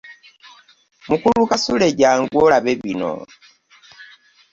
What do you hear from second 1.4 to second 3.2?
Kasule jangu olabe bino.